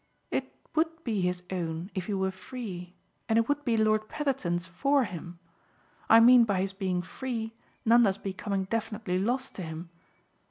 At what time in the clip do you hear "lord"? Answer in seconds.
3.77-4.09